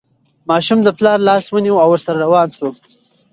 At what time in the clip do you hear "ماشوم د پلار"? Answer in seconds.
0.49-1.19